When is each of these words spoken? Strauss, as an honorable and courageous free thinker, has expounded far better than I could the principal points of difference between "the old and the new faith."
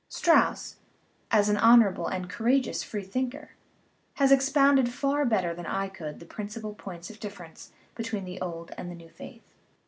Strauss, 0.09 0.77
as 1.29 1.47
an 1.47 1.57
honorable 1.57 2.07
and 2.07 2.27
courageous 2.27 2.81
free 2.81 3.03
thinker, 3.03 3.51
has 4.15 4.31
expounded 4.31 4.89
far 4.89 5.25
better 5.25 5.53
than 5.53 5.67
I 5.67 5.89
could 5.89 6.19
the 6.19 6.25
principal 6.25 6.73
points 6.73 7.11
of 7.11 7.19
difference 7.19 7.71
between 7.93 8.25
"the 8.25 8.41
old 8.41 8.71
and 8.79 8.89
the 8.89 8.95
new 8.95 9.09
faith." 9.09 9.53